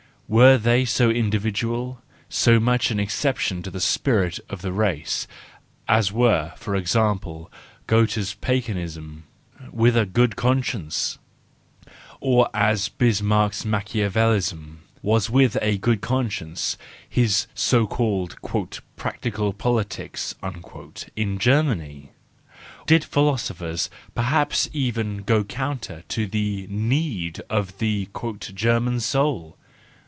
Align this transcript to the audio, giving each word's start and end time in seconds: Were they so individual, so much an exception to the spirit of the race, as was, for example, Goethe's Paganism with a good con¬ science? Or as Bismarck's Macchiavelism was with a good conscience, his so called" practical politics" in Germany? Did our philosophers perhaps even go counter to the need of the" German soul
Were 0.33 0.57
they 0.57 0.85
so 0.85 1.09
individual, 1.09 2.01
so 2.29 2.57
much 2.57 2.89
an 2.89 3.01
exception 3.01 3.61
to 3.63 3.69
the 3.69 3.81
spirit 3.81 4.39
of 4.49 4.61
the 4.61 4.71
race, 4.71 5.27
as 5.89 6.13
was, 6.13 6.51
for 6.55 6.73
example, 6.73 7.51
Goethe's 7.85 8.33
Paganism 8.35 9.25
with 9.73 9.97
a 9.97 10.05
good 10.05 10.37
con¬ 10.37 10.63
science? 10.63 11.19
Or 12.21 12.49
as 12.53 12.87
Bismarck's 12.87 13.65
Macchiavelism 13.65 14.77
was 15.01 15.29
with 15.29 15.57
a 15.61 15.77
good 15.77 15.99
conscience, 15.99 16.77
his 17.09 17.47
so 17.53 17.85
called" 17.85 18.37
practical 18.95 19.51
politics" 19.51 20.33
in 21.17 21.39
Germany? 21.39 22.11
Did 22.85 23.01
our 23.03 23.09
philosophers 23.09 23.89
perhaps 24.15 24.69
even 24.71 25.23
go 25.23 25.43
counter 25.43 26.03
to 26.07 26.25
the 26.25 26.67
need 26.69 27.41
of 27.49 27.79
the" 27.79 28.07
German 28.53 29.01
soul 29.01 29.57